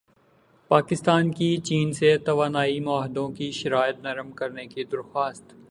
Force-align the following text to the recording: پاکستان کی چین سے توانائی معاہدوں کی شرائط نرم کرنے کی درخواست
پاکستان 0.71 1.31
کی 1.31 1.49
چین 1.57 1.91
سے 1.93 2.17
توانائی 2.17 2.79
معاہدوں 2.79 3.29
کی 3.29 3.51
شرائط 3.51 3.99
نرم 3.99 4.31
کرنے 4.31 4.65
کی 4.65 4.83
درخواست 4.83 5.53